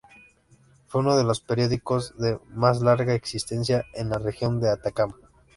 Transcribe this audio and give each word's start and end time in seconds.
Fue 0.87 1.01
uno 1.01 1.15
de 1.15 1.23
los 1.23 1.41
periódicos 1.41 2.17
de 2.17 2.39
más 2.55 2.81
larga 2.81 3.13
existencia 3.13 3.85
en 3.93 4.09
la 4.09 4.17
Región 4.17 4.59
de 4.59 4.71
Atacama. 4.71 5.13